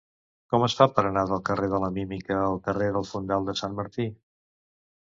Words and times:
Com 0.53 0.63
es 0.67 0.75
fa 0.79 0.87
per 0.95 1.03
anar 1.09 1.23
del 1.33 1.43
carrer 1.51 1.69
de 1.75 1.83
la 1.85 1.91
Mímica 1.99 2.41
al 2.47 2.59
carrer 2.71 2.89
del 2.99 3.09
Fondal 3.13 3.51
de 3.53 3.57
Sant 3.63 3.79
Martí? 3.83 4.13